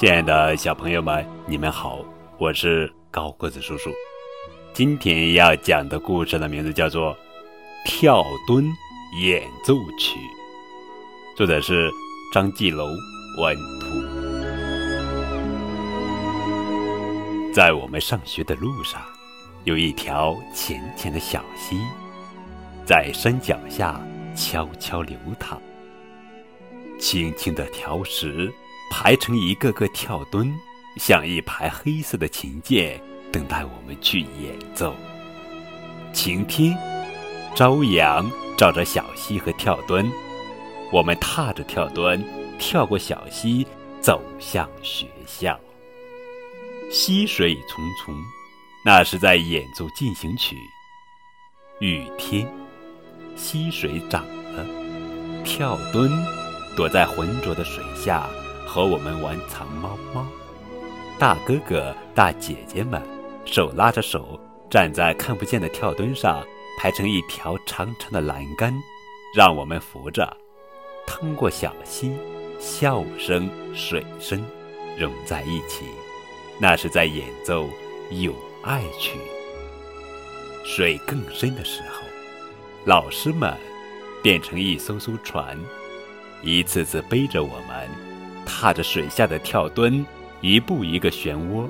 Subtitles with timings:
[0.00, 2.02] 亲爱的小朋友们，你们好，
[2.38, 3.90] 我是高个子叔叔。
[4.72, 7.14] 今天要讲的故事的名字叫做
[7.84, 8.64] 《跳蹲
[9.20, 10.18] 演奏曲》，
[11.36, 11.90] 作者是
[12.32, 12.86] 张继楼，
[13.42, 13.88] 文图。
[17.52, 19.02] 在我们上学的路上，
[19.64, 21.76] 有一条浅浅的小溪，
[22.86, 24.00] 在山脚下
[24.34, 25.60] 悄悄流淌。
[26.98, 28.50] 轻轻的条石。
[28.90, 30.52] 排成一个个跳墩，
[30.96, 33.00] 像一排黑色的琴键，
[33.32, 34.94] 等待我们去演奏。
[36.12, 36.76] 晴天，
[37.54, 40.10] 朝阳照着小溪和跳墩，
[40.92, 42.22] 我们踏着跳墩，
[42.58, 43.66] 跳过小溪，
[44.00, 45.58] 走向学校。
[46.90, 48.12] 溪水淙淙，
[48.84, 50.56] 那是在演奏进行曲。
[51.80, 52.46] 雨天，
[53.36, 54.66] 溪水涨了，
[55.44, 56.10] 跳墩
[56.76, 58.28] 躲在浑浊的水下。
[58.72, 60.24] 和我们玩藏猫猫，
[61.18, 63.02] 大哥哥、大姐姐们
[63.44, 64.38] 手拉着手，
[64.70, 66.46] 站在看不见的跳墩上，
[66.78, 68.72] 排成一条长长的栏杆，
[69.34, 70.36] 让我们扶着，
[71.04, 72.12] 趟过小溪，
[72.60, 74.40] 笑声、水声
[74.96, 75.84] 融在一起，
[76.60, 77.68] 那是在演奏
[78.12, 78.32] 友
[78.62, 79.18] 爱曲。
[80.64, 82.02] 水更深的时候，
[82.84, 83.52] 老师们
[84.22, 85.58] 变成一艘艘船，
[86.40, 88.09] 一次次背着我们。
[88.44, 90.04] 踏着水下的跳墩，
[90.40, 91.68] 一步一个漩涡，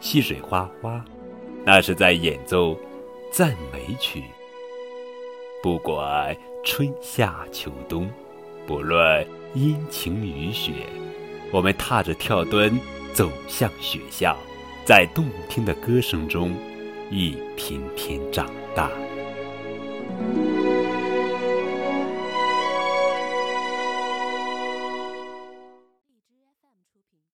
[0.00, 1.04] 溪水哗哗，
[1.64, 2.78] 那是在演奏
[3.30, 4.22] 赞美曲。
[5.62, 8.10] 不管春夏秋冬，
[8.66, 10.72] 不论阴晴雨雪，
[11.50, 12.80] 我们踏着跳墩
[13.12, 14.36] 走向学校，
[14.84, 16.54] 在动听的歌声中，
[17.10, 18.90] 一天天长大。